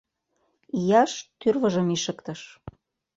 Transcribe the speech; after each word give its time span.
Ийаш 0.79 1.13
тӱрвыжым 1.39 1.87
ишыктыш. 1.95 2.41